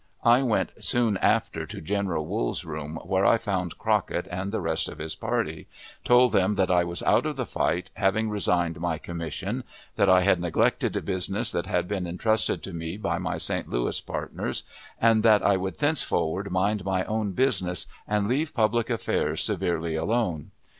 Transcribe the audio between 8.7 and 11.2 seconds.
my commission; that I had neglected